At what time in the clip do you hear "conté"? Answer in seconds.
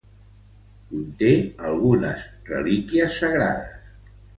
0.93-1.29